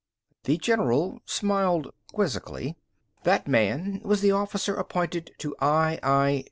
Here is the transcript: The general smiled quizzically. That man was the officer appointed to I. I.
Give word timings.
The 0.45 0.57
general 0.57 1.19
smiled 1.27 1.93
quizzically. 2.11 2.75
That 3.21 3.47
man 3.47 4.01
was 4.03 4.21
the 4.21 4.31
officer 4.31 4.73
appointed 4.73 5.29
to 5.37 5.55
I. 5.59 5.99
I. 6.01 6.39